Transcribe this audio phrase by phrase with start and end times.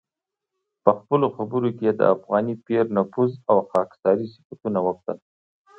[0.83, 5.17] په خپلو خبرو کې یې د افغاني پیر نفوذ او خاکساري صفتونه وکړل.